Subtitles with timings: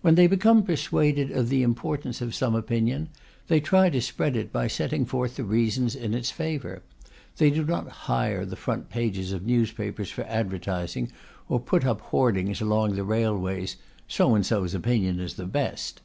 [0.00, 3.08] When they become persuaded of the importance of some opinion,
[3.48, 6.84] they try to spread it by setting forth the reasons in its favour;
[7.38, 11.10] they do not hire the front pages of newspapers for advertising,
[11.48, 13.74] or put up on hoardings along the railways
[14.06, 16.00] "So and so's opinion is the best."